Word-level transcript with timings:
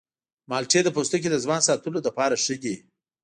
مالټې 0.49 0.79
د 0.83 0.89
پوستکي 0.95 1.27
د 1.31 1.35
ځوان 1.43 1.61
ساتلو 1.67 1.99
لپاره 2.07 2.35
ښه 2.43 2.55
دي. 2.63 2.75